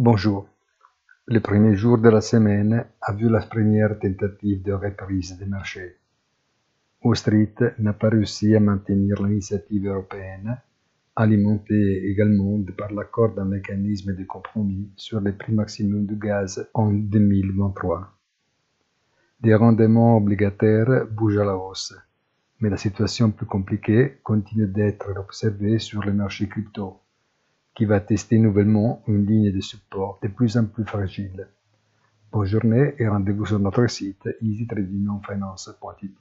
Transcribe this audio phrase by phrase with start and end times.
[0.00, 0.46] Bonjour.
[1.26, 5.96] Le premier jour de la semaine a vu la première tentative de reprise des marchés.
[7.02, 10.56] Wall Street n'a pas réussi à maintenir l'initiative européenne,
[11.16, 16.92] alimentée également par l'accord d'un mécanisme de compromis sur les prix maximum du gaz en
[16.92, 18.08] 2023.
[19.42, 21.92] Les rendements obligataires bougent à la hausse,
[22.60, 27.00] mais la situation plus compliquée continue d'être observée sur les marchés crypto
[27.78, 31.46] qui va tester nouvellement une ligne de support de plus en plus fragile.
[32.32, 36.18] Bonne journée et rendez-vous sur notre site easytradingfinance.it.